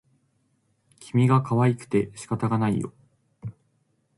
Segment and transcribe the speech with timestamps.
[0.99, 2.91] 君がかわいくて仕方がないよ